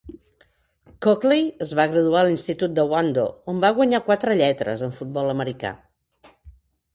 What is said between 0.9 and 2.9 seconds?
Coakley es va graduar a l'institut de